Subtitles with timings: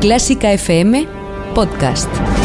[0.00, 1.08] Clásica FM
[1.54, 2.37] Podcast.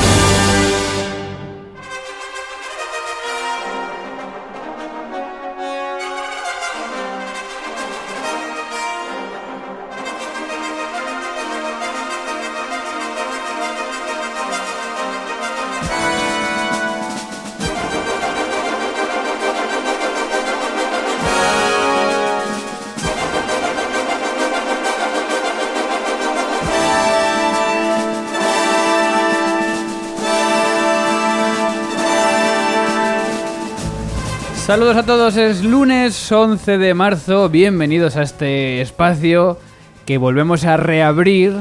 [34.73, 39.59] Saludos a todos, es lunes 11 de marzo, bienvenidos a este espacio
[40.07, 41.53] que volvemos a reabrir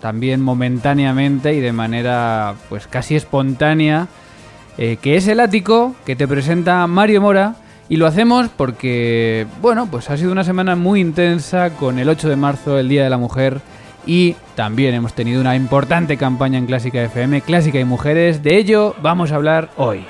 [0.00, 4.06] también momentáneamente y de manera pues casi espontánea,
[4.78, 7.56] eh, que es el ático que te presenta Mario Mora
[7.88, 12.28] y lo hacemos porque, bueno, pues ha sido una semana muy intensa con el 8
[12.28, 13.60] de marzo, el Día de la Mujer
[14.06, 18.94] y también hemos tenido una importante campaña en Clásica FM, Clásica y Mujeres, de ello
[19.02, 20.04] vamos a hablar hoy.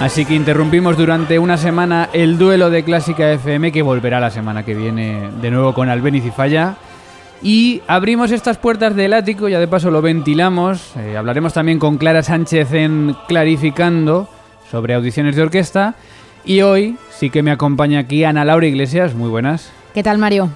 [0.00, 4.64] Así que interrumpimos durante una semana el duelo de Clásica FM que volverá la semana
[4.64, 6.76] que viene de nuevo con Albeniz y Falla.
[7.42, 10.96] Y abrimos estas puertas del ático, ya de paso lo ventilamos.
[10.96, 14.28] Eh, hablaremos también con Clara Sánchez en Clarificando
[14.70, 15.96] sobre audiciones de orquesta.
[16.44, 19.14] Y hoy sí que me acompaña aquí Ana Laura Iglesias.
[19.14, 19.72] Muy buenas.
[19.94, 20.48] ¿Qué tal, Mario?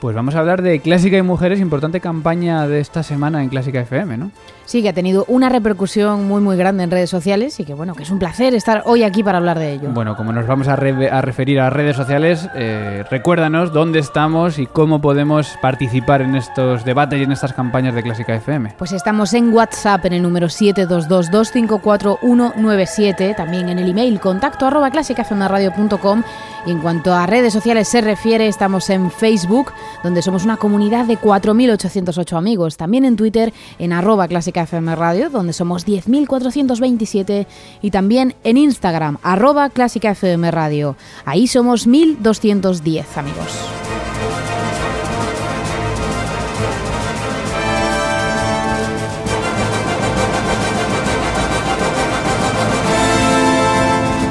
[0.00, 3.80] Pues vamos a hablar de Clásica y Mujeres, importante campaña de esta semana en Clásica
[3.80, 4.30] FM, ¿no?
[4.70, 7.96] Sí, que ha tenido una repercusión muy muy grande en redes sociales y que bueno,
[7.96, 9.90] que es un placer estar hoy aquí para hablar de ello.
[9.90, 15.00] Bueno, como nos vamos a, referir a redes sociales, eh, recuérdanos dónde estamos y cómo
[15.00, 18.74] podemos participar en estos debates y en estas campañas de Clásica FM.
[18.78, 26.22] Pues estamos en WhatsApp en el número 722254197, también en el email contacto arroba clásicafmradio.com
[26.64, 29.72] y en cuanto a redes sociales se refiere, estamos en Facebook,
[30.04, 35.30] donde somos una comunidad de 4.808 amigos, también en Twitter en arroba clásica FM Radio,
[35.30, 37.46] donde somos 10.427,
[37.82, 40.96] y también en Instagram, arroba Clásica FM Radio.
[41.24, 43.58] Ahí somos 1.210 amigos.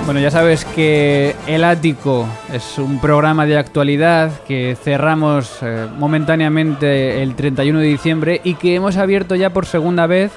[0.10, 7.22] Bueno, ya sabes que El Ático es un programa de actualidad que cerramos eh, momentáneamente
[7.22, 10.32] el 31 de diciembre y que hemos abierto ya por segunda vez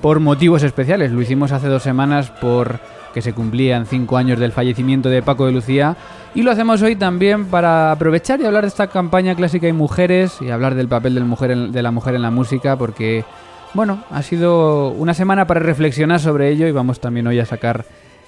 [0.00, 1.12] por motivos especiales.
[1.12, 2.80] Lo hicimos hace dos semanas por
[3.12, 5.98] que se cumplían cinco años del fallecimiento de Paco de Lucía
[6.34, 10.38] y lo hacemos hoy también para aprovechar y hablar de esta campaña clásica y mujeres
[10.40, 13.26] y hablar del papel de, mujer de la mujer en la música porque,
[13.74, 17.84] bueno, ha sido una semana para reflexionar sobre ello y vamos también hoy a sacar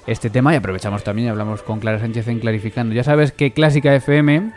[0.06, 2.94] este tema y aprovechamos también y hablamos con Clara Sánchez en Clarificando.
[2.94, 4.52] Ya sabes que Clásica FM,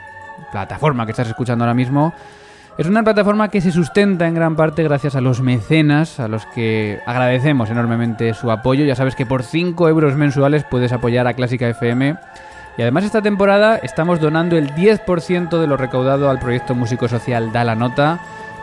[0.52, 2.14] plataforma que estás escuchando ahora mismo,
[2.78, 6.46] es una plataforma que se sustenta en gran parte gracias a los mecenas, a los
[6.48, 8.84] que agradecemos enormemente su apoyo.
[8.84, 12.16] Ya sabes que por 5 euros mensuales puedes apoyar a Clásica FM.
[12.78, 17.54] Y además esta temporada estamos donando el 10% de lo recaudado al proyecto músico social
[17.54, 18.20] Da la Nota.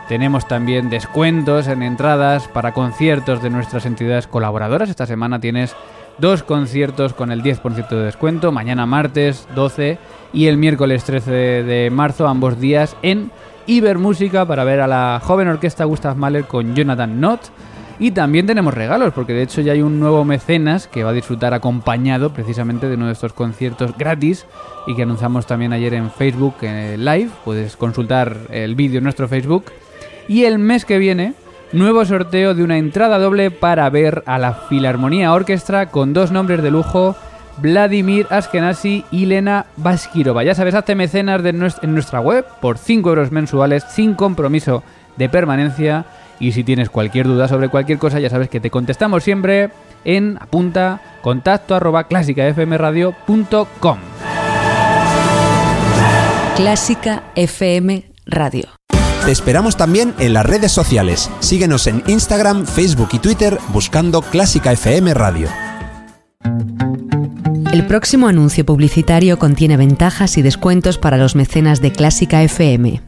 [0.07, 4.91] Tenemos también descuentos en entradas para conciertos de nuestras entidades colaboradoras.
[4.91, 5.75] Esta semana tienes
[6.17, 9.97] dos conciertos con el 10% de descuento, mañana martes 12
[10.33, 13.31] y el miércoles 13 de marzo, ambos días en
[13.67, 17.41] Ibermúsica para ver a la joven orquesta Gustav Mahler con Jonathan Knott.
[17.99, 21.13] Y también tenemos regalos, porque de hecho ya hay un nuevo mecenas que va a
[21.13, 24.47] disfrutar acompañado precisamente de uno de estos conciertos gratis
[24.87, 27.29] y que anunciamos también ayer en Facebook Live.
[27.45, 29.65] Puedes consultar el vídeo en nuestro Facebook.
[30.27, 31.33] Y el mes que viene
[31.73, 36.61] nuevo sorteo de una entrada doble para ver a la Filarmonía Orquestra con dos nombres
[36.63, 37.15] de lujo,
[37.57, 40.43] Vladimir Askenazi y Lena Baskirova.
[40.43, 44.83] Ya sabes, hazte mecenas en nuestra web por 5 euros mensuales sin compromiso
[45.17, 46.05] de permanencia.
[46.39, 49.69] Y si tienes cualquier duda sobre cualquier cosa, ya sabes que te contestamos siempre
[50.05, 53.97] en apunta contacto arroba clásicafmradio.com.
[56.55, 58.69] Clásica FM Radio.
[59.25, 61.31] Te esperamos también en las redes sociales.
[61.39, 65.47] Síguenos en Instagram, Facebook y Twitter buscando Clásica FM Radio.
[67.71, 73.01] El próximo anuncio publicitario contiene ventajas y descuentos para los mecenas de Clásica FM.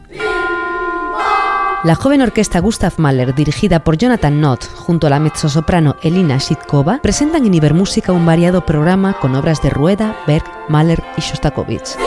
[1.84, 7.00] La joven orquesta Gustav Mahler, dirigida por Jonathan Knott, junto a la mezzosoprano Elina Shitkova,
[7.02, 11.98] presentan en Ibermúsica un variado programa con obras de Rueda, Berg, Mahler y Shostakovich.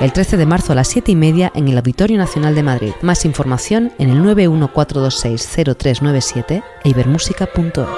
[0.00, 2.92] El 13 de marzo a las 7 y media en el Auditorio Nacional de Madrid.
[3.02, 7.88] Más información en el 914260397 e ibermúsica.es.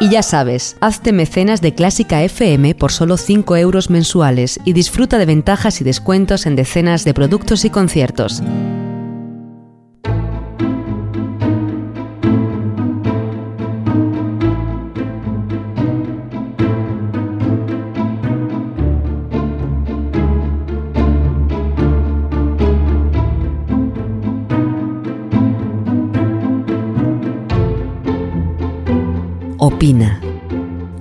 [0.00, 5.18] Y ya sabes, hazte mecenas de Clásica FM por solo 5 euros mensuales y disfruta
[5.18, 8.42] de ventajas y descuentos en decenas de productos y conciertos.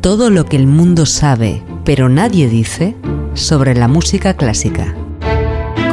[0.01, 2.97] Todo lo que el mundo sabe, pero nadie dice,
[3.33, 4.93] sobre la música clásica.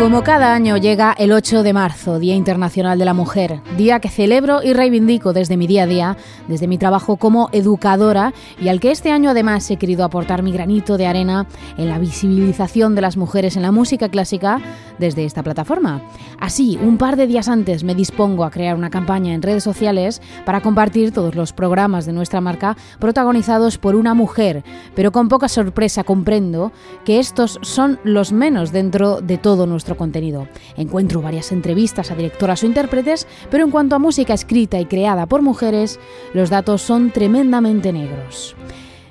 [0.00, 4.08] Como cada año llega el 8 de marzo, Día Internacional de la Mujer, día que
[4.08, 6.16] celebro y reivindico desde mi día a día,
[6.48, 10.52] desde mi trabajo como educadora y al que este año además he querido aportar mi
[10.52, 14.58] granito de arena en la visibilización de las mujeres en la música clásica
[14.98, 16.00] desde esta plataforma.
[16.38, 20.22] Así, un par de días antes me dispongo a crear una campaña en redes sociales
[20.46, 24.64] para compartir todos los programas de nuestra marca protagonizados por una mujer,
[24.94, 26.72] pero con poca sorpresa comprendo
[27.04, 30.48] que estos son los menos dentro de todo nuestro contenido.
[30.76, 35.26] Encuentro varias entrevistas a directoras o intérpretes, pero en cuanto a música escrita y creada
[35.26, 35.98] por mujeres,
[36.34, 38.56] los datos son tremendamente negros.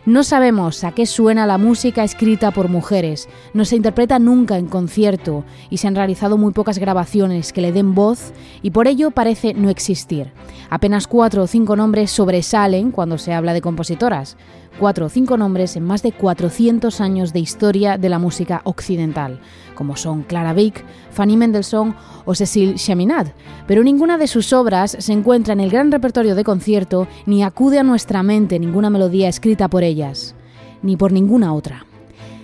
[0.05, 4.65] No sabemos a qué suena la música escrita por mujeres, no se interpreta nunca en
[4.65, 8.31] concierto y se han realizado muy pocas grabaciones que le den voz
[8.61, 10.31] y por ello parece no existir.
[10.69, 14.37] Apenas cuatro o cinco nombres sobresalen cuando se habla de compositoras,
[14.77, 19.39] cuatro o cinco nombres en más de 400 años de historia de la música occidental
[19.79, 21.95] como son Clara Wieck, Fanny Mendelssohn
[22.25, 23.33] o Cecil Chaminade,
[23.65, 27.79] pero ninguna de sus obras se encuentra en el gran repertorio de concierto ni acude
[27.79, 30.35] a nuestra mente ninguna melodía escrita por ellas,
[30.81, 31.88] ni por ninguna otra.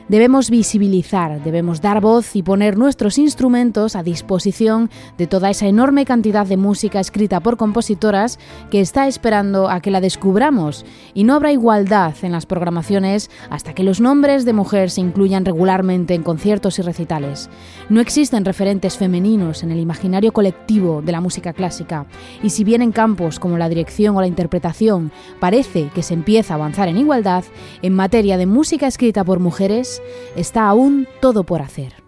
[0.08, 6.06] Debemos visibilizar, debemos dar voz y poner nuestros instrumentos a disposición de toda esa enorme
[6.06, 8.38] cantidad de música escrita por compositoras
[8.70, 10.86] que está esperando a que la descubramos
[11.16, 15.44] y no habrá igualdad en las programaciones hasta que los nombres de mujer se incluyan
[15.44, 17.50] regularmente en conciertos y recitales.
[17.90, 22.06] No existen referentes femeninos en el imaginario colectivo de la música clásica
[22.44, 26.54] y si bien en campos como la dirección o la interpretación parece que se empieza
[26.54, 27.44] a avanzar en igualdad,
[27.82, 29.95] en materia de música escrita por mujeres,
[30.36, 32.05] está aún todo por hacer.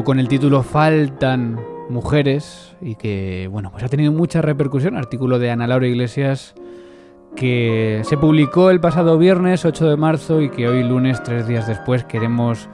[0.00, 1.60] Con el título Faltan
[1.90, 4.96] mujeres y que, bueno, pues ha tenido mucha repercusión.
[4.96, 6.54] Artículo de Ana Laura Iglesias
[7.36, 11.66] que se publicó el pasado viernes 8 de marzo y que hoy lunes, tres días
[11.66, 12.68] después, queremos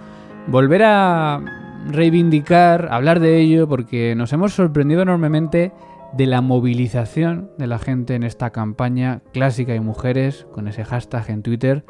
[0.46, 1.40] volver a
[1.86, 5.72] reivindicar, hablar de ello, porque nos hemos sorprendido enormemente
[6.12, 11.30] de la movilización de la gente en esta campaña clásica y mujeres, con ese hashtag
[11.30, 11.84] en Twitter,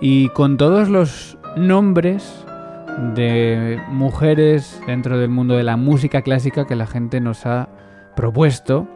[0.00, 2.46] y con todos los nombres
[3.14, 7.68] de mujeres dentro del mundo de la música clásica que la gente nos ha
[8.16, 8.86] propuesto.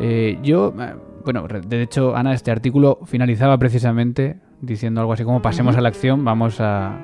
[0.00, 0.94] Eh, yo, eh,
[1.24, 5.88] bueno, de hecho, Ana, este artículo finalizaba precisamente diciendo algo así como pasemos a la
[5.88, 6.98] acción, vamos a,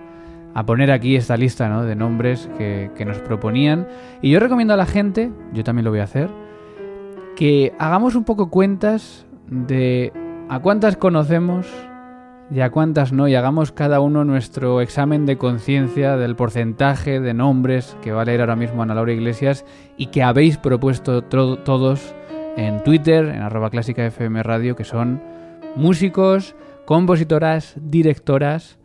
[0.66, 3.86] poner aquí esta lista de nombres que, que nos proponían.
[4.22, 6.30] Y yo recomiendo a la gente, yo también lo voy a hacer,
[7.36, 10.12] que hagamos un poco cuentas de
[10.48, 11.66] a cuántas conocemos
[12.50, 17.34] y a cuántas no, y hagamos cada uno nuestro examen de conciencia del porcentaje de
[17.34, 19.64] nombres que va a leer ahora mismo Ana Laura Iglesias
[19.96, 22.14] y que habéis propuesto todos
[22.56, 25.20] en Twitter, en arroba clásica FM Radio, que son
[25.74, 28.78] músicos, compositoras, directoras,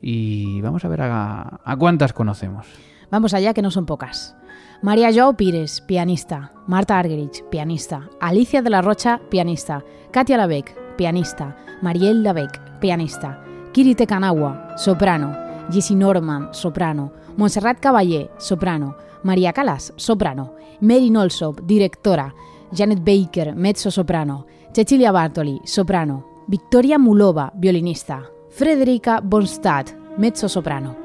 [0.00, 2.66] y vamos a ver a, a cuántas conocemos.
[3.10, 4.36] Vamos allá, que no son pocas.
[4.80, 6.52] María Joao Pires, pianista.
[6.66, 8.08] Marta Argerich, pianista.
[8.20, 9.82] Alicia de la Rocha, pianista.
[10.12, 11.56] Katia Labec, pianista.
[11.80, 13.40] Mariel Labec, pianista.
[13.72, 15.34] Kirite Kanawa, soprano.
[15.70, 17.12] Jessie Norman, soprano.
[17.36, 18.96] Montserrat Caballé, soprano.
[19.22, 20.54] María Calas, soprano.
[20.80, 22.34] Mary Nolsop, directora.
[22.72, 24.46] Janet Baker, mezzo-soprano.
[24.72, 26.42] Cecilia Bartoli, soprano.
[26.46, 28.28] Victoria Mulova, violinista.
[28.50, 29.86] Frederica Bonstad,
[30.16, 30.96] mezzo-soprano.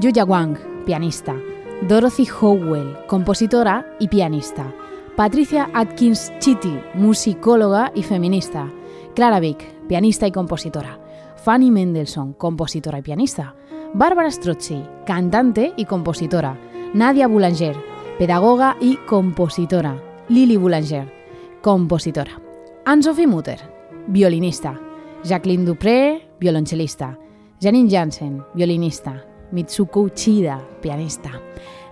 [0.00, 1.34] Yuya Wang, pianista.
[1.88, 4.70] Dorothy Howell, compositora y pianista.
[5.16, 8.70] Patricia Atkins Chitty, musicóloga y feminista.
[9.14, 10.98] Clara Vick, pianista y compositora.
[11.36, 13.54] Fanny Mendelssohn, compositora y pianista.
[13.92, 16.56] Bárbara Strozzi, cantante y compositora.
[16.94, 17.76] Nadia Boulanger,
[18.18, 20.00] pedagoga y compositora.
[20.28, 21.12] Lily Boulanger,
[21.60, 22.40] compositora.
[22.84, 23.60] Anne-Sophie Mutter,
[24.06, 24.80] violinista.
[25.24, 27.18] Jacqueline Dupré, violonchelista.
[27.60, 29.24] Janine Jansen, violinista.
[29.50, 31.32] Mitsuko Uchida, pianista.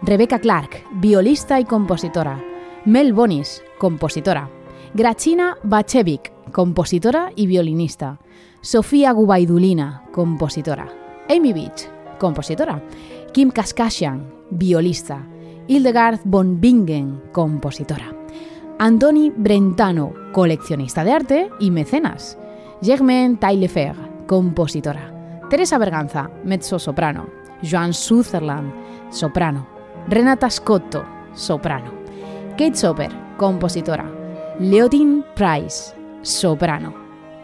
[0.03, 2.41] Rebecca Clark, violista y compositora.
[2.85, 4.49] Mel Bonis, compositora.
[4.95, 8.19] Grachina Bachevic, compositora y violinista.
[8.61, 10.89] Sofía Gubaidulina, compositora.
[11.29, 11.89] Amy Beach,
[12.19, 12.83] compositora.
[13.33, 15.27] Kim Kaskashian, violista.
[15.67, 18.13] Hildegard von Bingen, compositora.
[18.79, 22.39] Antoni Brentano, coleccionista de arte y mecenas.
[22.83, 23.95] Germaine Taillefer,
[24.27, 25.41] compositora.
[25.51, 27.27] Teresa Berganza, mezzo-soprano.
[27.63, 28.73] Joan Sutherland,
[29.11, 29.67] soprano.
[30.09, 31.93] Renata Scotto, soprano.
[32.53, 34.11] Kate Soper, compositora.
[34.59, 35.95] Leotin Price,
[36.29, 36.95] soprano.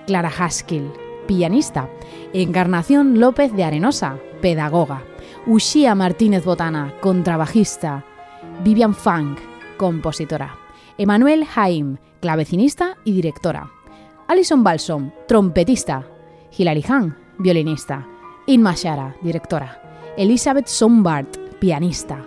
[0.07, 0.93] Clara Haskell,
[1.27, 1.89] pianista.
[2.33, 5.03] Encarnación López de Arenosa, pedagoga.
[5.47, 8.05] Ushia Martínez Botana, contrabajista.
[8.63, 9.39] Vivian Funk,
[9.77, 10.57] compositora.
[10.99, 13.71] Emanuel Haim, clavecinista y directora.
[14.29, 16.07] Alison Balsom, trompetista.
[16.57, 18.07] Hilary Hahn, violinista.
[18.47, 19.81] Inma Shara, directora.
[20.17, 22.25] Elizabeth Sombart, pianista.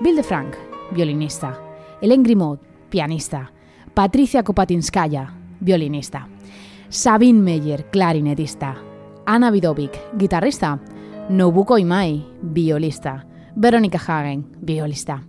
[0.00, 0.54] Bill de Frank,
[0.90, 1.58] violinista.
[2.00, 2.58] Helen Grimaud,
[2.90, 3.52] pianista.
[3.94, 6.28] Patricia Kopatinskaya, violinista.
[6.88, 8.76] Sabine Meyer, clarinetista.
[9.26, 10.78] Anna Vidovic, guitarrista.
[11.28, 13.26] Nobuko Imai, violista.
[13.54, 15.22] Veronica Hagen, violista.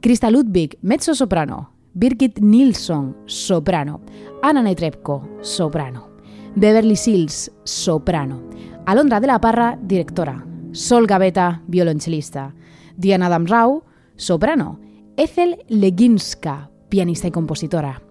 [0.00, 1.70] Krista Ludwig, mezzo-soprano.
[1.94, 4.00] Birgit Nilsson, soprano.
[4.42, 6.08] Anna Netrebko, soprano.
[6.54, 8.42] Beverly Sills, soprano.
[8.86, 10.44] Alondra de la Parra, directora.
[10.72, 12.54] Sol Gaveta, violonchelista.
[12.96, 13.84] Diana Damrau,
[14.16, 14.80] soprano.
[15.16, 18.02] Ethel Leginska, pianista y compositora.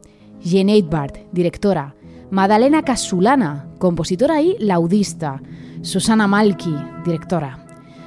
[0.43, 1.95] Jeanette Bart, directora.
[2.31, 5.41] Madalena Casulana, compositora y laudista.
[5.81, 7.65] Susana Malki, directora.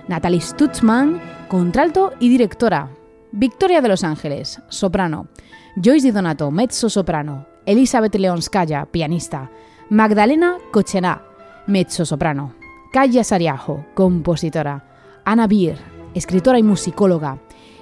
[0.09, 2.91] Natalie Stutzman, contralto y directora.
[3.33, 5.29] Victoria de Los Ángeles, soprano.
[5.77, 7.47] Joyce Di Donato, mezzo soprano.
[7.67, 9.51] Elizabeth Leonskaya, pianista.
[9.91, 11.23] Magdalena Cochená,
[11.67, 12.55] mezzo soprano.
[12.93, 14.85] Kaya Sariajo, compositora.
[15.25, 15.79] Ana Bier,
[16.15, 17.39] escritora y musicóloga.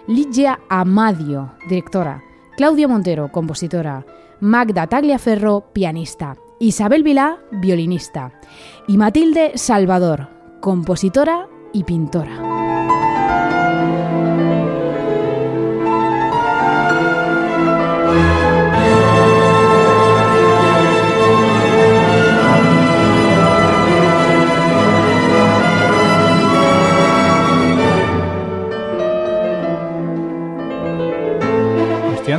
[0.06, 2.22] Ligia Amadio, directora.
[2.56, 4.04] Claudia Montero, compositora.
[4.42, 6.36] Magda Tagliaferro, pianista.
[6.58, 8.32] Isabel Vilá, violinista.
[8.88, 10.30] Y Matilde Salvador,
[10.60, 12.61] compositora y pintora.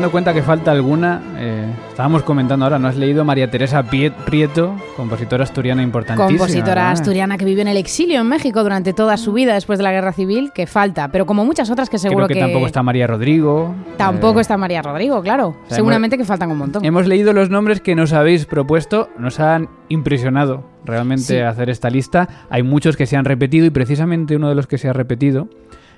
[0.04, 1.22] Dando cuenta que falta alguna.
[1.38, 6.28] Eh, estábamos comentando ahora, ¿no has leído María Teresa Prieto, compositora asturiana importantísima?
[6.28, 9.84] Compositora asturiana que vive en el exilio en México durante toda su vida después de
[9.84, 12.84] la guerra civil, que falta, pero como muchas otras que seguro Creo que, tampoco está
[12.84, 13.74] María Rodrigo.
[13.96, 15.56] Tampoco está María Rodrigo, claro.
[15.70, 16.84] Seguramente que faltan un montón.
[16.84, 22.28] Hemos leído los nombres que nos habéis propuesto, nos han impresionado realmente hacer esta lista.
[22.50, 25.48] Hay muchos que se han repetido y precisamente uno de los que se ha repetido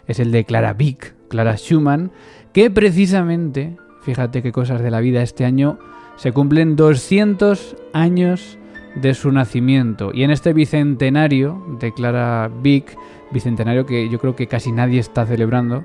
[0.05, 2.12] es el de Clara Vick, Clara Schumann,
[2.53, 5.79] que precisamente, fíjate qué cosas de la vida, este año
[6.15, 8.57] se cumplen 200 años
[8.95, 10.12] de su nacimiento.
[10.13, 12.95] Y en este bicentenario de Clara Vick,
[13.31, 15.83] bicentenario que yo creo que casi nadie está celebrando,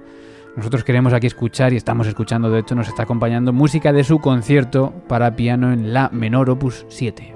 [0.55, 4.19] nosotros queremos aquí escuchar y estamos escuchando, de hecho nos está acompañando música de su
[4.19, 7.35] concierto para piano en La menor opus 7.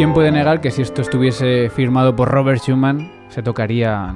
[0.00, 4.14] ¿Quién puede negar que si esto estuviese firmado por Robert Schumann se tocaría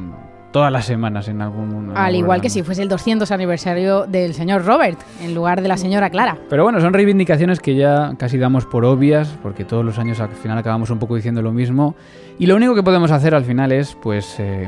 [0.51, 1.93] todas las semanas en algún...
[1.95, 5.77] Al igual que si fuese el 200 aniversario del señor Robert, en lugar de la
[5.77, 6.39] señora Clara.
[6.49, 10.31] Pero bueno, son reivindicaciones que ya casi damos por obvias, porque todos los años al
[10.31, 11.95] final acabamos un poco diciendo lo mismo.
[12.39, 14.41] Y lo único que podemos hacer al final es, pues...
[14.41, 14.67] Eh,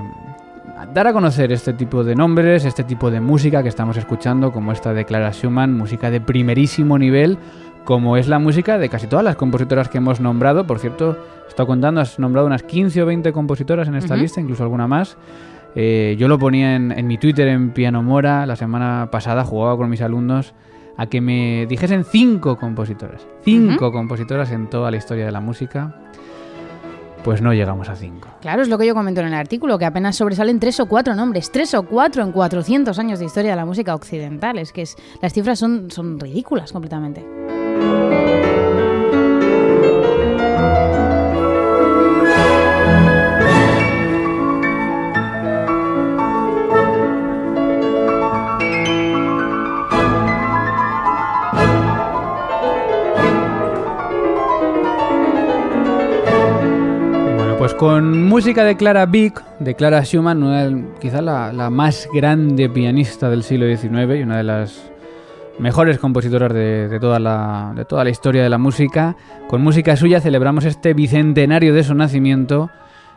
[0.93, 4.73] dar a conocer este tipo de nombres, este tipo de música que estamos escuchando, como
[4.73, 7.39] esta de Clara Schumann, música de primerísimo nivel,
[7.87, 10.67] como es la música de casi todas las compositoras que hemos nombrado.
[10.67, 11.17] Por cierto,
[11.47, 14.89] he estado contando, has nombrado unas 15 o 20 compositoras en esta lista, incluso alguna
[14.89, 15.17] más.
[15.77, 19.89] Eh, yo lo ponía en, mi Twitter en Piano Mora, la semana pasada jugaba con
[19.89, 20.53] mis alumnos
[20.97, 23.27] a que me dijesen cinco compositoras.
[23.43, 25.95] Cinco compositoras en toda la historia de la música.
[27.23, 28.29] Pues no llegamos a cinco.
[28.41, 31.15] Claro, es lo que yo comento en el artículo, que apenas sobresalen tres o cuatro
[31.15, 31.53] nombres.
[31.53, 34.59] Tres o cuatro en 400 años de historia de la música occidental.
[34.59, 37.46] Es que es, las cifras son, son ridículas completamente.
[57.67, 63.43] Pues con música de Clara Vick, de Clara Schumann, quizá la, más grande pianista del
[63.43, 64.89] siglo XIX y una de las
[65.59, 69.17] mejores compositoras de, toda la, de toda la historia de la música.
[69.49, 72.71] Con música suya celebramos este bicentenario de su nacimiento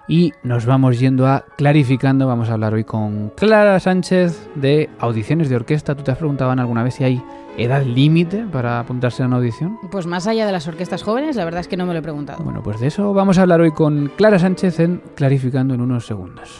[0.08, 2.28] y nos vamos yendo a clarificando.
[2.28, 5.96] Vamos a hablar hoy con Clara Sánchez de audiciones de orquesta.
[5.96, 7.24] ¿Tú te has preguntado alguna vez si hay
[7.58, 9.78] edad límite para apuntarse a una audición?
[9.92, 12.02] Pues más allá de las orquestas jóvenes, la verdad es que no me lo he
[12.02, 12.44] preguntado.
[12.44, 16.06] Bueno, pues de eso vamos a hablar hoy con Clara Sánchez en Clarificando en unos
[16.08, 16.60] segundos.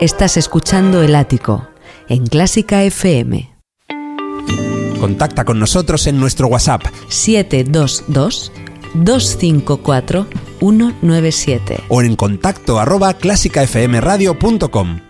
[0.00, 1.68] Estás escuchando El Ático
[2.10, 3.50] en Clásica FM.
[5.00, 8.04] Contacta con nosotros en nuestro WhatsApp 722
[8.92, 10.26] 254
[10.58, 15.00] 197 o en contacto arroba clásicafmradio.com.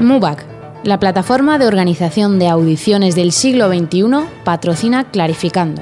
[0.00, 0.46] MUBAC,
[0.84, 5.80] la plataforma de organización de audiciones del siglo XXI, patrocina Clarificando.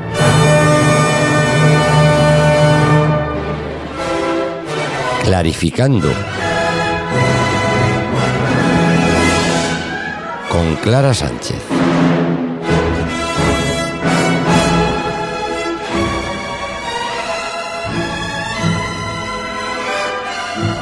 [5.25, 6.12] Clarificando
[10.73, 11.57] con Clara Sánchez.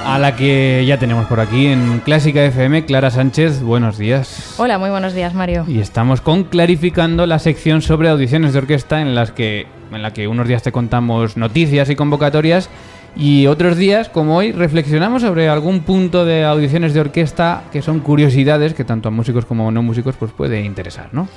[0.06, 4.54] A la que ya tenemos por aquí en Clásica FM, Clara Sánchez, buenos días.
[4.58, 5.64] Hola, muy buenos días, Mario.
[5.68, 10.12] Y estamos con clarificando la sección sobre audiciones de orquesta en las que en la
[10.12, 12.70] que unos días te contamos noticias y convocatorias
[13.16, 18.00] y otros días, como hoy, reflexionamos sobre algún punto de audiciones de orquesta que son
[18.00, 21.28] curiosidades que tanto a músicos como a no músicos pues puede interesar, ¿no?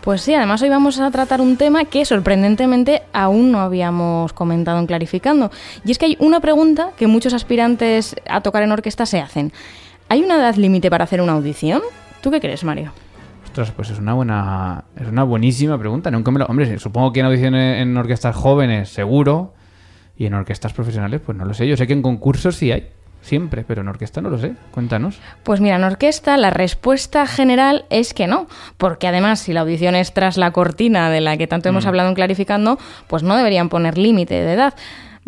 [0.00, 4.78] Pues sí, además hoy vamos a tratar un tema que sorprendentemente aún no habíamos comentado
[4.78, 5.50] en Clarificando.
[5.84, 9.52] Y es que hay una pregunta que muchos aspirantes a tocar en orquesta se hacen.
[10.08, 11.82] ¿Hay una edad límite para hacer una audición?
[12.22, 12.92] ¿Tú qué crees, Mario?
[13.44, 16.10] Ostras, pues es una buena, es una buenísima pregunta.
[16.10, 19.52] Nunca me lo, hombre, supongo que en audiciones en orquestas jóvenes, seguro,
[20.18, 21.66] y en orquestas profesionales, pues no lo sé.
[21.66, 22.88] Yo sé que en concursos sí hay,
[23.22, 24.54] siempre, pero en orquesta no lo sé.
[24.72, 25.20] Cuéntanos.
[25.44, 29.94] Pues mira, en orquesta la respuesta general es que no, porque además si la audición
[29.94, 31.88] es tras la cortina de la que tanto hemos mm.
[31.88, 34.74] hablado en clarificando, pues no deberían poner límite de edad.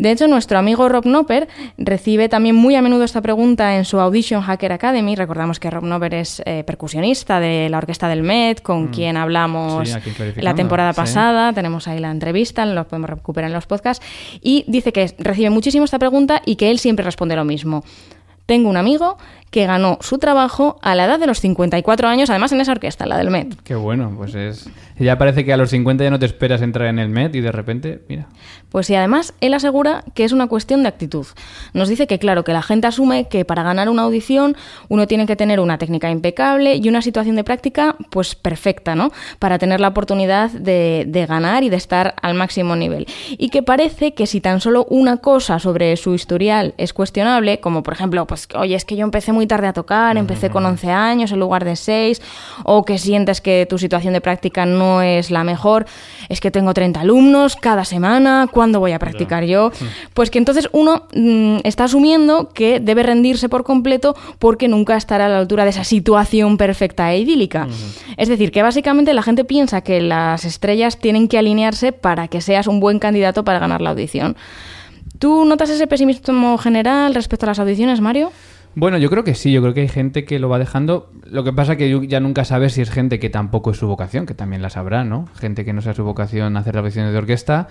[0.01, 3.99] De hecho, nuestro amigo Rob Knopper recibe también muy a menudo esta pregunta en su
[3.99, 5.15] Audition Hacker Academy.
[5.15, 8.87] Recordamos que Rob Knopper es eh, percusionista de la orquesta del Met, con mm.
[8.87, 9.95] quien hablamos
[10.37, 11.53] la temporada pasada.
[11.53, 14.03] Tenemos ahí la entrevista, lo podemos recuperar en los podcasts.
[14.41, 17.83] Y dice que recibe muchísimo esta pregunta y que él siempre responde lo mismo.
[18.51, 19.15] Tengo un amigo
[19.49, 23.05] que ganó su trabajo a la edad de los 54 años, además en esa orquesta,
[23.05, 23.61] la del Met.
[23.63, 24.69] Qué bueno, pues es...
[24.97, 27.41] Ya parece que a los 50 ya no te esperas entrar en el Met y
[27.41, 28.27] de repente, mira.
[28.69, 31.25] Pues sí, además él asegura que es una cuestión de actitud.
[31.73, 34.55] Nos dice que claro, que la gente asume que para ganar una audición
[34.89, 39.11] uno tiene que tener una técnica impecable y una situación de práctica pues perfecta, ¿no?
[39.39, 43.07] Para tener la oportunidad de, de ganar y de estar al máximo nivel.
[43.31, 47.81] Y que parece que si tan solo una cosa sobre su historial es cuestionable, como
[47.81, 50.65] por ejemplo pues pues, oye, es que yo empecé muy tarde a tocar, empecé con
[50.65, 52.21] 11 años en lugar de 6,
[52.63, 55.85] o que sientes que tu situación de práctica no es la mejor,
[56.29, 59.71] es que tengo 30 alumnos cada semana, ¿cuándo voy a practicar yo?
[60.13, 65.25] Pues que entonces uno mm, está asumiendo que debe rendirse por completo porque nunca estará
[65.25, 67.67] a la altura de esa situación perfecta e idílica.
[68.17, 72.41] Es decir, que básicamente la gente piensa que las estrellas tienen que alinearse para que
[72.41, 74.35] seas un buen candidato para ganar la audición.
[75.21, 78.31] ¿Tú notas ese pesimismo general respecto a las audiciones, Mario?
[78.73, 81.11] Bueno, yo creo que sí, yo creo que hay gente que lo va dejando.
[81.29, 84.25] Lo que pasa que ya nunca sabes si es gente que tampoco es su vocación,
[84.25, 85.27] que también la sabrá, ¿no?
[85.35, 87.67] Gente que no sea su vocación hacer audiciones de orquesta.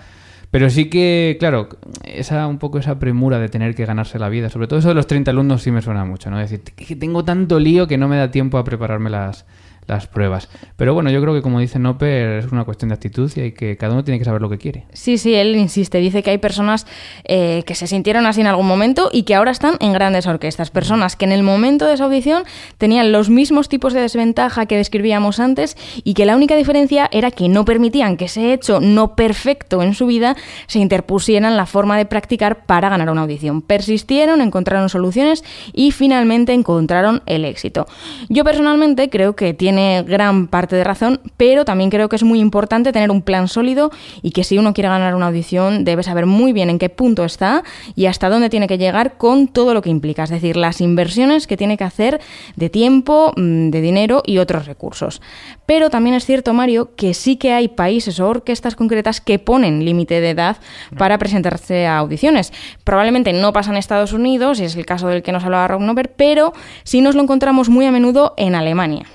[0.49, 1.67] Pero sí que, claro,
[2.05, 4.95] esa un poco esa premura de tener que ganarse la vida, sobre todo eso de
[4.95, 6.39] los 30 alumnos sí me suena mucho, ¿no?
[6.39, 9.45] Es decir, que tengo tanto lío que no me da tiempo a prepararme las,
[9.87, 10.49] las pruebas.
[10.77, 13.51] Pero bueno, yo creo que como dice Noper, es una cuestión de actitud y hay
[13.51, 14.85] que, cada uno tiene que saber lo que quiere.
[14.93, 16.87] Sí, sí, él insiste, dice que hay personas
[17.23, 20.71] eh, que se sintieron así en algún momento y que ahora están en grandes orquestas.
[20.71, 22.43] Personas que en el momento de esa audición
[22.77, 27.31] tenían los mismos tipos de desventaja que describíamos antes y que la única diferencia era
[27.31, 30.35] que no permitían que ese hecho no perfecto en su vida
[30.67, 33.61] se interpusiera en la forma de practicar para ganar una audición.
[33.61, 37.87] Persistieron, encontraron soluciones y finalmente encontraron el éxito.
[38.29, 42.23] Yo personalmente creo que tiene tiene gran parte de razón, pero también creo que es
[42.23, 43.89] muy importante tener un plan sólido
[44.21, 47.23] y que si uno quiere ganar una audición debe saber muy bien en qué punto
[47.23, 47.63] está
[47.95, 51.47] y hasta dónde tiene que llegar con todo lo que implica, es decir, las inversiones
[51.47, 52.19] que tiene que hacer
[52.57, 55.21] de tiempo, mm, de dinero y otros recursos.
[55.65, 59.85] Pero también es cierto, Mario, que sí que hay países o orquestas concretas que ponen
[59.85, 60.57] límite de edad
[60.97, 62.51] para presentarse a audiciones.
[62.83, 65.79] Probablemente no pasa en Estados Unidos, y es el caso del que nos hablaba Rob
[65.79, 66.51] Nover, pero
[66.83, 69.05] sí nos lo encontramos muy a menudo en Alemania.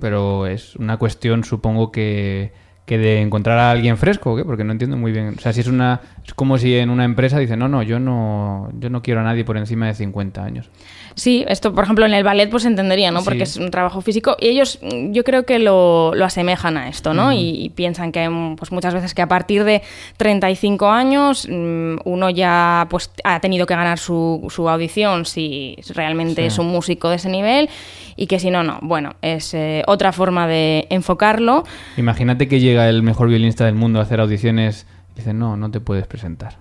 [0.00, 2.52] Pero es una cuestión, supongo que,
[2.86, 4.44] que de encontrar a alguien fresco, ¿o?
[4.44, 5.34] Porque no entiendo muy bien.
[5.36, 7.98] O sea, si es una es como si en una empresa dicen, "No, no, yo
[7.98, 10.70] no yo no quiero a nadie por encima de 50 años."
[11.16, 13.22] Sí, esto por ejemplo en el ballet pues entendería, ¿no?
[13.24, 16.88] Porque es un trabajo físico y ellos mm, yo creo que lo, lo asemejan a
[16.88, 17.32] esto, ¿no?
[17.32, 19.82] y, piensan que mm, pues muchas veces que a partir de
[20.18, 26.44] 35 años mm, uno ya pues ha tenido que ganar su, su audición si realmente
[26.44, 27.70] es un músico de ese nivel
[28.16, 28.78] y que si no, no.
[28.82, 31.64] Bueno, es eh, otra forma de enfocarlo.
[31.96, 35.70] Imagínate que llega el mejor violinista del mundo a hacer audiciones y dice, no, no
[35.70, 36.58] te puedes presentar.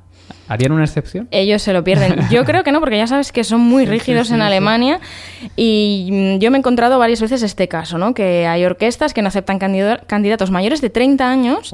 [0.48, 1.28] ¿Harían una excepción?
[1.32, 2.20] Ellos se lo pierden.
[2.30, 5.00] Yo creo que no, porque ya sabes que son muy rígidos en Alemania
[5.56, 8.14] y mm, yo me he encontrado varias veces este caso, ¿no?
[8.14, 11.74] Que hay orquestas que no aceptan candidatos mayores de 30 años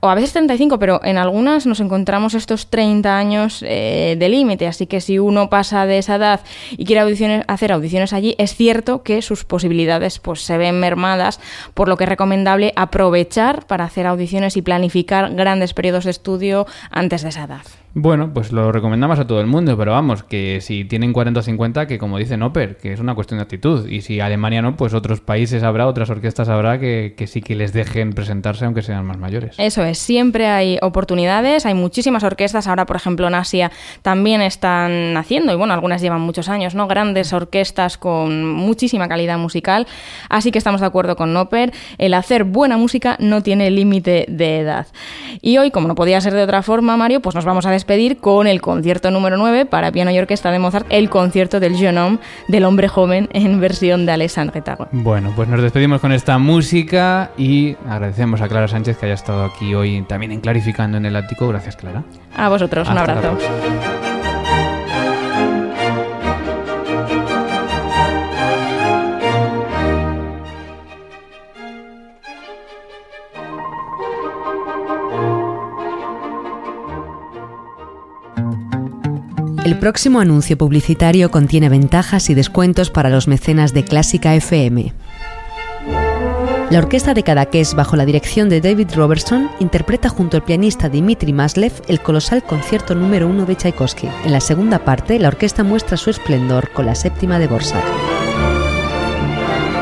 [0.00, 4.66] o a veces 35, pero en algunas nos encontramos estos 30 años eh, de límite,
[4.66, 6.40] así que si uno pasa de esa edad
[6.72, 11.40] y quiere audiciones, hacer audiciones allí, es cierto que sus posibilidades pues se ven mermadas,
[11.74, 16.66] por lo que es recomendable aprovechar para hacer audiciones y planificar grandes periodos de estudio
[16.90, 17.62] antes de esa edad.
[17.96, 21.42] Bueno, pues lo recomendamos a todo el mundo, pero vamos, que si tienen 40 o
[21.44, 23.88] 50, que como dice Noper, que es una cuestión de actitud.
[23.88, 27.54] Y si Alemania no, pues otros países habrá, otras orquestas habrá que, que sí que
[27.54, 29.54] les dejen presentarse aunque sean más mayores.
[29.58, 33.70] Eso es, siempre hay oportunidades, hay muchísimas orquestas, ahora por ejemplo en Asia
[34.02, 36.88] también están haciendo, y bueno, algunas llevan muchos años, ¿no?
[36.88, 39.86] Grandes orquestas con muchísima calidad musical,
[40.28, 44.58] así que estamos de acuerdo con Noper, el hacer buena música no tiene límite de
[44.58, 44.88] edad.
[45.40, 47.83] Y hoy, como no podía ser de otra forma, Mario, pues nos vamos a despedir
[48.20, 52.00] con el concierto número 9 para piano y orquesta de Mozart, el concierto del jeune
[52.00, 52.18] homme,
[52.48, 54.88] del hombre joven en versión de Alessandre Tarot.
[54.92, 59.44] Bueno, pues nos despedimos con esta música y agradecemos a Clara Sánchez que haya estado
[59.44, 61.48] aquí hoy también en Clarificando en el Ático.
[61.48, 62.04] Gracias, Clara.
[62.36, 63.38] A vosotros, un abrazo.
[79.64, 84.92] El próximo anuncio publicitario contiene ventajas y descuentos para los mecenas de Clásica FM.
[86.70, 91.32] La orquesta de Cadaqués, bajo la dirección de David Robertson, interpreta junto al pianista Dimitri
[91.32, 94.08] Maslev el colosal concierto número 1 de Tchaikovsky.
[94.26, 98.13] En la segunda parte, la orquesta muestra su esplendor con la séptima de Borsak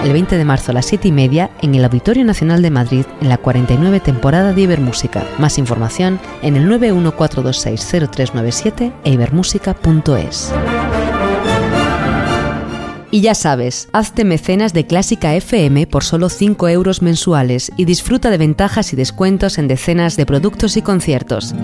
[0.04, 3.04] el 20 de marzo a las 7 y media en el Auditorio Nacional de Madrid
[3.20, 5.24] en la 49 temporada de Ibermúsica.
[5.38, 10.52] Más información en el 914260397 e ibermúsica.es.
[13.12, 18.30] Y ya sabes, hazte mecenas de Clásica FM por solo 5 euros mensuales y disfruta
[18.30, 21.54] de ventajas y descuentos en decenas de productos y conciertos.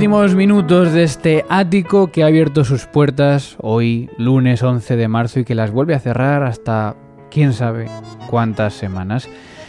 [0.00, 5.40] Últimos minutos de este ático que ha abierto sus puertas hoy, lunes 11 de marzo,
[5.40, 6.96] y que las vuelve a cerrar hasta
[7.30, 7.84] quién sabe
[8.26, 9.28] cuántas semanas.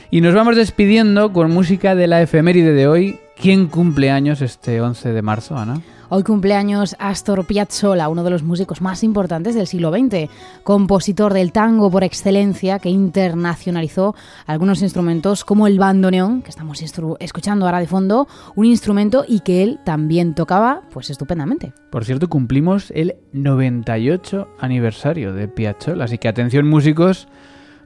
[0.10, 3.20] Y nos vamos despidiendo con música de la efeméride de hoy.
[3.36, 5.82] ¿Quién cumple años este 11 de marzo, Ana?
[6.14, 10.30] Hoy cumpleaños Astor Piazzolla, uno de los músicos más importantes del siglo XX,
[10.62, 14.14] compositor del tango por excelencia que internacionalizó
[14.46, 19.64] algunos instrumentos como el bandoneón, que estamos escuchando ahora de fondo, un instrumento y que
[19.64, 21.72] él también tocaba pues estupendamente.
[21.90, 27.30] Por cierto, cumplimos el 98 aniversario de Piazzolla, así que atención músicos,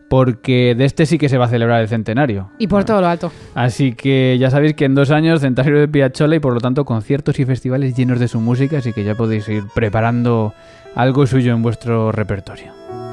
[0.09, 2.49] porque de este sí que se va a celebrar el centenario.
[2.57, 3.31] Y por todo lo alto.
[3.53, 6.85] Así que ya sabéis que en dos años centenario de Piazzolla y por lo tanto
[6.85, 10.53] conciertos y festivales llenos de su música, así que ya podéis ir preparando
[10.95, 13.04] algo suyo en vuestro repertorio.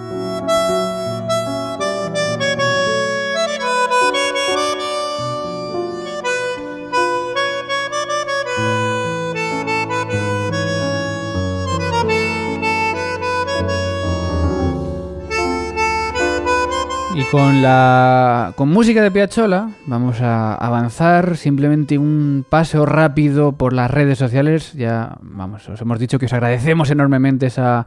[17.32, 23.90] Con la con música de Piazzolla vamos a avanzar simplemente un paso rápido por las
[23.90, 24.74] redes sociales.
[24.74, 27.86] Ya vamos, os hemos dicho que os agradecemos enormemente esa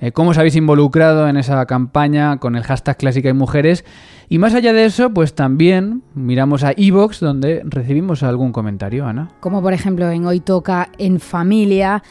[0.00, 3.84] eh, cómo os habéis involucrado en esa campaña con el hashtag Clásica y Mujeres.
[4.28, 9.28] Y más allá de eso, pues también miramos a Evox donde recibimos algún comentario, Ana.
[9.38, 12.02] Como por ejemplo en Hoy Toca en Familia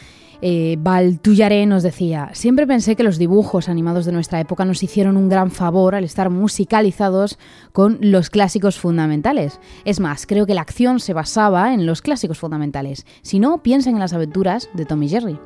[0.42, 1.20] eh, Val
[1.68, 5.52] nos decía, siempre pensé que los dibujos animados de nuestra época nos hicieron un gran
[5.52, 7.38] favor al estar musicalizados
[7.72, 9.60] con los clásicos fundamentales.
[9.86, 13.06] Es más, creo que la acción se basaba en los clásicos fundamentales.
[13.22, 15.38] Si no, piensen en las aventuras de Tommy Jerry.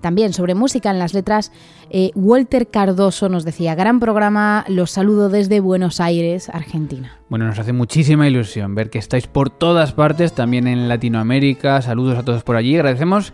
[0.00, 1.52] También sobre música en las letras,
[1.90, 7.18] eh, Walter Cardoso nos decía, gran programa, los saludo desde Buenos Aires, Argentina.
[7.28, 12.18] Bueno, nos hace muchísima ilusión ver que estáis por todas partes, también en Latinoamérica, saludos
[12.18, 13.32] a todos por allí, agradecemos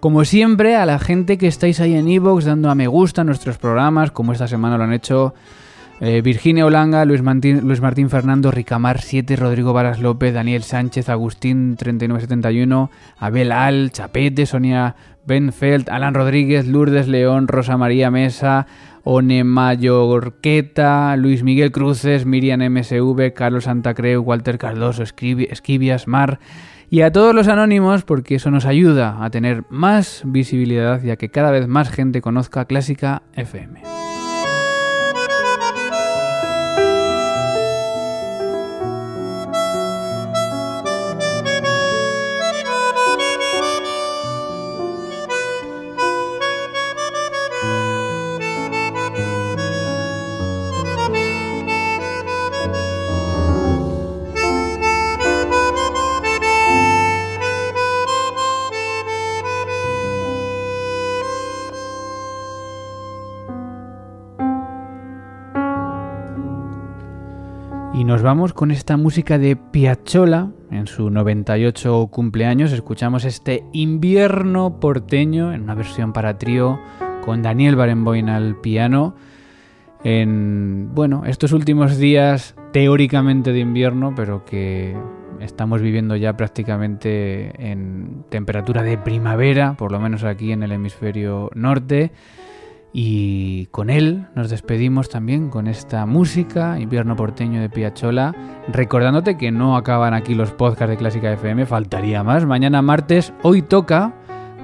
[0.00, 3.24] como siempre, a la gente que estáis ahí en Evox dando a me gusta a
[3.24, 5.34] nuestros programas, como esta semana lo han hecho
[6.00, 11.08] eh, Virginia Olanga, Luis Martín, Luis Martín Fernando, Ricamar 7, Rodrigo Varas López, Daniel Sánchez,
[11.08, 14.94] Agustín 3971, Abel Al, Chapete, Sonia
[15.26, 18.68] Benfeld, Alan Rodríguez, Lourdes León, Rosa María Mesa,
[19.02, 26.38] One Mayorqueta, Luis Miguel Cruces, Miriam MSV, Carlos Santacreu, Walter Cardoso, Esquivias Mar
[26.90, 31.16] y a todos los anónimos porque eso nos ayuda a tener más visibilidad y a
[31.16, 33.82] que cada vez más gente conozca Clásica FM.
[68.22, 72.72] Vamos con esta música de Piazzolla en su 98 cumpleaños.
[72.72, 76.80] Escuchamos este invierno porteño en una versión para trío
[77.24, 79.14] con Daniel Barenboim al piano.
[80.04, 84.96] En, bueno, estos últimos días teóricamente de invierno, pero que
[85.40, 91.50] estamos viviendo ya prácticamente en temperatura de primavera, por lo menos aquí en el hemisferio
[91.54, 92.12] norte.
[92.92, 98.34] Y con él nos despedimos también con esta música, Invierno Porteño de Piachola,
[98.68, 102.46] recordándote que no acaban aquí los podcasts de Clásica FM, faltaría más.
[102.46, 104.14] Mañana martes, hoy toca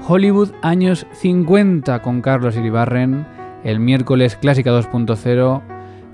[0.08, 3.26] Hollywood años 50 con Carlos Iribarren,
[3.62, 5.62] el miércoles Clásica 2.0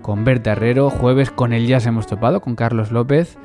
[0.03, 3.38] con Berta Herrero, jueves con el Jazz hemos topado con Carlos López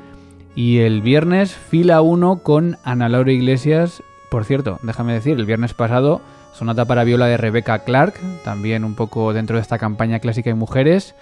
[0.56, 4.02] y el viernes fila 1 con Ana Laura Iglesias.
[4.30, 6.20] Por cierto, déjame decir, el viernes pasado
[6.56, 10.54] Sonata para viola de Rebecca Clark, también un poco dentro de esta campaña clásica de
[10.54, 11.14] mujeres.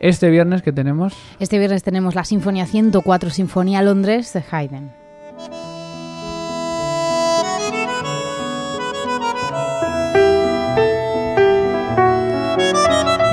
[0.00, 1.14] Este viernes, ¿qué tenemos?
[1.38, 4.90] Este viernes tenemos la Sinfonía 104, Sinfonía Londres de Haydn.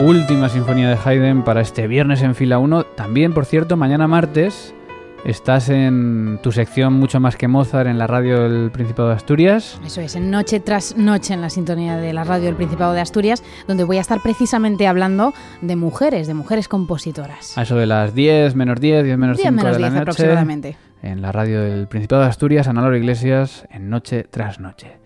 [0.04, 2.84] Última sinfonía de Haydn para este viernes en fila 1.
[2.84, 4.76] También, por cierto, mañana martes
[5.24, 9.80] Estás en tu sección mucho más que Mozart en la radio del Principado de Asturias.
[9.86, 13.02] Eso es, en noche tras noche en la sintonía de la radio del Principado de
[13.02, 17.56] Asturias, donde voy a estar precisamente hablando de mujeres, de mujeres compositoras.
[17.56, 20.78] A eso de las 10 menos 10, 10 menos 5 menos de la 10 aproximadamente.
[21.04, 24.98] En la radio del Principado de Asturias, Ana Laura Iglesias, en noche tras noche.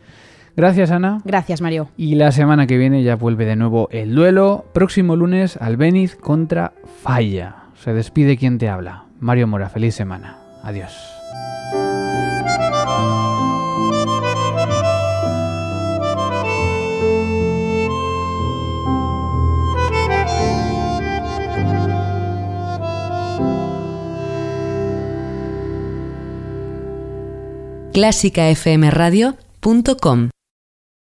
[0.55, 1.19] Gracias, Ana.
[1.25, 1.89] Gracias, Mario.
[1.97, 4.63] Y la semana que viene ya vuelve de nuevo el duelo.
[4.71, 6.71] Próximo lunes, Albeniz contra
[7.03, 7.65] Falla.
[7.75, 9.04] Se despide quien te habla.
[9.19, 10.37] Mario Mora, feliz semana.
[10.63, 11.15] Adiós.
[27.95, 30.29] clásicafmradio.com.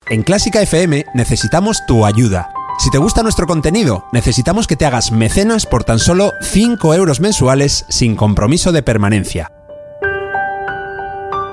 [0.09, 2.49] En Clásica FM necesitamos tu ayuda.
[2.79, 7.19] Si te gusta nuestro contenido, necesitamos que te hagas mecenas por tan solo 5 euros
[7.19, 9.51] mensuales sin compromiso de permanencia.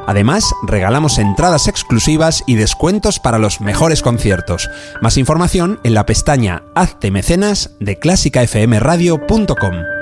[0.07, 4.69] Además, regalamos entradas exclusivas y descuentos para los mejores conciertos.
[5.01, 10.00] Más información en la pestaña Hazte mecenas de clásicafmradio.com.